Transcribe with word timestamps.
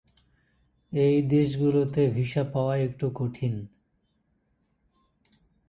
এই 0.91 1.17
দেশগুলোতে 1.27 2.01
ভিসা 2.09 2.43
পাওয়া 2.53 2.75
একটু 2.77 3.05
কঠিন। 3.15 3.53